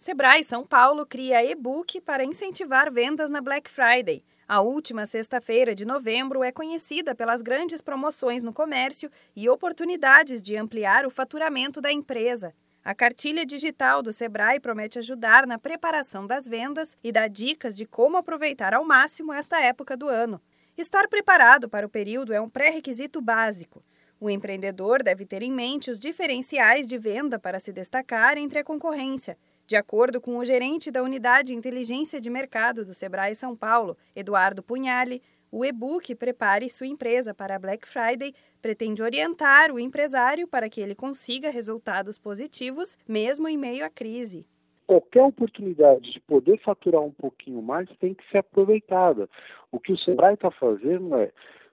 Sebrae 0.00 0.42
São 0.42 0.64
Paulo 0.64 1.04
cria 1.04 1.44
e-book 1.44 2.00
para 2.00 2.24
incentivar 2.24 2.90
vendas 2.90 3.28
na 3.28 3.42
Black 3.42 3.68
Friday. 3.68 4.24
A 4.48 4.62
última 4.62 5.04
sexta-feira 5.04 5.74
de 5.74 5.84
novembro 5.84 6.42
é 6.42 6.50
conhecida 6.50 7.14
pelas 7.14 7.42
grandes 7.42 7.82
promoções 7.82 8.42
no 8.42 8.50
comércio 8.50 9.10
e 9.36 9.46
oportunidades 9.46 10.40
de 10.40 10.56
ampliar 10.56 11.04
o 11.04 11.10
faturamento 11.10 11.82
da 11.82 11.92
empresa. 11.92 12.54
A 12.82 12.94
cartilha 12.94 13.44
digital 13.44 14.00
do 14.00 14.10
Sebrae 14.10 14.58
promete 14.58 14.98
ajudar 14.98 15.46
na 15.46 15.58
preparação 15.58 16.26
das 16.26 16.48
vendas 16.48 16.96
e 17.04 17.12
dá 17.12 17.28
dicas 17.28 17.76
de 17.76 17.84
como 17.84 18.16
aproveitar 18.16 18.72
ao 18.72 18.82
máximo 18.82 19.34
esta 19.34 19.60
época 19.60 19.98
do 19.98 20.08
ano. 20.08 20.40
Estar 20.78 21.08
preparado 21.08 21.68
para 21.68 21.84
o 21.86 21.90
período 21.90 22.32
é 22.32 22.40
um 22.40 22.48
pré-requisito 22.48 23.20
básico. 23.20 23.84
O 24.18 24.30
empreendedor 24.30 25.02
deve 25.02 25.26
ter 25.26 25.42
em 25.42 25.52
mente 25.52 25.90
os 25.90 26.00
diferenciais 26.00 26.86
de 26.86 26.96
venda 26.96 27.38
para 27.38 27.60
se 27.60 27.70
destacar 27.70 28.38
entre 28.38 28.60
a 28.60 28.64
concorrência 28.64 29.36
de 29.70 29.76
acordo 29.76 30.20
com 30.20 30.36
o 30.36 30.44
gerente 30.44 30.90
da 30.90 31.00
Unidade 31.00 31.52
de 31.52 31.54
Inteligência 31.54 32.20
de 32.20 32.28
Mercado 32.28 32.84
do 32.84 32.92
Sebrae 32.92 33.36
São 33.36 33.54
Paulo, 33.54 33.96
Eduardo 34.16 34.64
Punhali, 34.64 35.22
o 35.48 35.64
e-book 35.64 36.12
Prepare 36.16 36.68
sua 36.68 36.88
empresa 36.88 37.32
para 37.32 37.56
Black 37.56 37.86
Friday 37.86 38.34
pretende 38.60 39.00
orientar 39.00 39.70
o 39.70 39.78
empresário 39.78 40.48
para 40.48 40.68
que 40.68 40.80
ele 40.80 40.96
consiga 40.96 41.52
resultados 41.52 42.18
positivos, 42.18 42.98
mesmo 43.06 43.46
em 43.46 43.56
meio 43.56 43.84
à 43.84 43.88
crise. 43.88 44.44
Qualquer 44.88 45.22
oportunidade 45.22 46.14
de 46.14 46.18
poder 46.18 46.60
faturar 46.64 47.02
um 47.02 47.12
pouquinho 47.12 47.62
mais 47.62 47.88
tem 48.00 48.12
que 48.12 48.28
ser 48.28 48.38
aproveitada. 48.38 49.30
O 49.70 49.78
que 49.78 49.92
o 49.92 49.98
Sebrae 49.98 50.34
está 50.34 50.50
fazendo 50.50 51.14
é 51.14 51.30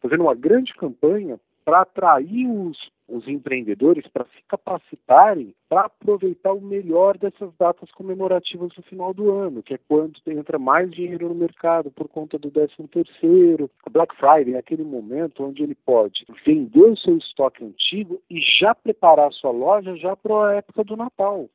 fazendo 0.00 0.22
uma 0.22 0.34
grande 0.36 0.72
campanha 0.74 1.40
para 1.64 1.80
atrair 1.80 2.46
os 2.46 2.78
os 3.10 3.26
empreendedores 3.26 4.06
para 4.08 4.24
se 4.24 4.42
capacitarem 4.48 5.54
para 5.68 5.82
aproveitar 5.82 6.52
o 6.52 6.60
melhor 6.60 7.18
dessas 7.18 7.52
datas 7.58 7.90
comemorativas 7.92 8.70
no 8.76 8.82
final 8.84 9.12
do 9.12 9.30
ano, 9.30 9.62
que 9.62 9.74
é 9.74 9.78
quando 9.88 10.18
entra 10.26 10.58
mais 10.58 10.90
dinheiro 10.90 11.28
no 11.28 11.34
mercado 11.34 11.90
por 11.90 12.08
conta 12.08 12.38
do 12.38 12.50
13 12.50 12.70
terceiro. 12.88 13.70
Black 13.90 14.14
Friday 14.16 14.54
é 14.54 14.58
aquele 14.58 14.84
momento 14.84 15.44
onde 15.44 15.62
ele 15.62 15.74
pode 15.74 16.24
vender 16.46 16.84
o 16.84 16.96
seu 16.96 17.16
estoque 17.16 17.64
antigo 17.64 18.20
e 18.30 18.40
já 18.60 18.74
preparar 18.74 19.28
a 19.28 19.32
sua 19.32 19.50
loja 19.50 19.96
já 19.96 20.16
para 20.16 20.48
a 20.48 20.54
época 20.54 20.84
do 20.84 20.96
Natal. 20.96 21.48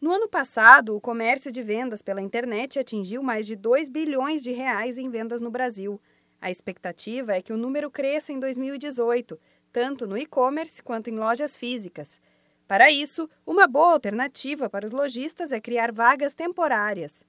No 0.00 0.12
ano 0.12 0.28
passado, 0.28 0.94
o 0.94 1.00
comércio 1.00 1.50
de 1.50 1.62
vendas 1.62 2.02
pela 2.02 2.20
internet 2.20 2.78
atingiu 2.78 3.22
mais 3.22 3.46
de 3.46 3.56
2 3.56 3.88
bilhões 3.88 4.42
de 4.42 4.52
reais 4.52 4.98
em 4.98 5.08
vendas 5.08 5.40
no 5.40 5.50
Brasil. 5.50 6.00
A 6.40 6.50
expectativa 6.50 7.32
é 7.32 7.40
que 7.40 7.54
o 7.54 7.56
número 7.56 7.90
cresça 7.90 8.30
em 8.30 8.38
2018 8.38 9.38
tanto 9.74 10.06
no 10.06 10.16
e-commerce 10.16 10.80
quanto 10.80 11.10
em 11.10 11.18
lojas 11.18 11.56
físicas. 11.56 12.20
Para 12.68 12.92
isso, 12.92 13.28
uma 13.44 13.66
boa 13.66 13.94
alternativa 13.94 14.70
para 14.70 14.86
os 14.86 14.92
lojistas 14.92 15.50
é 15.50 15.60
criar 15.60 15.90
vagas 15.90 16.32
temporárias. 16.32 17.26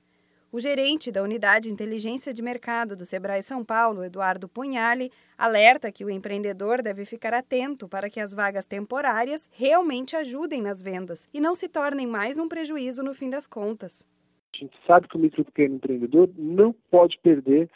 O 0.51 0.59
gerente 0.59 1.11
da 1.11 1.23
Unidade 1.23 1.67
de 1.67 1.73
Inteligência 1.73 2.31
de 2.31 2.43
Mercado 2.43 2.95
do 2.95 3.03
Sebrae 3.03 3.41
São 3.41 3.65
Paulo, 3.65 4.03
Eduardo 4.03 4.47
Punhali, 4.47 5.11
alerta 5.35 5.91
que 5.91 6.05
o 6.05 6.09
empreendedor 6.09 6.83
deve 6.83 7.03
ficar 7.03 7.33
atento 7.33 7.89
para 7.89 8.11
que 8.11 8.19
as 8.19 8.31
vagas 8.31 8.67
temporárias 8.67 9.49
realmente 9.51 10.15
ajudem 10.15 10.61
nas 10.61 10.83
vendas 10.83 11.27
e 11.33 11.41
não 11.41 11.55
se 11.55 11.67
tornem 11.67 12.05
mais 12.05 12.37
um 12.37 12.47
prejuízo 12.47 13.01
no 13.01 13.15
fim 13.15 13.27
das 13.27 13.47
contas. 13.47 14.05
A 14.53 14.57
gente 14.57 14.77
sabe 14.85 15.07
que 15.07 15.17
o 15.17 15.19
micro 15.19 15.43
pequeno 15.43 15.75
empreendedor 15.75 16.29
não 16.37 16.71
pode 16.91 17.17
perder 17.23 17.69